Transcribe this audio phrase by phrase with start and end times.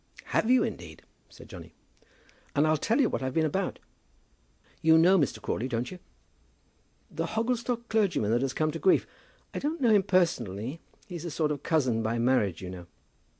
[0.33, 1.75] "Have you indeed?" said Johnny.
[2.55, 3.77] "And I'll tell you what I've been about.
[4.81, 5.39] You know Mr.
[5.39, 5.99] Crawley; don't you?"
[7.11, 9.05] "The Hogglestock clergyman that has come to grief?
[9.53, 10.79] I don't know him personally.
[11.05, 12.87] He's a sort of cousin by marriage, you know."